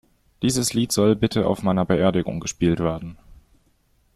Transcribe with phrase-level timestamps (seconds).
[0.41, 3.19] Dieses Lied soll bitte auf meiner Beerdigung gespielt werden.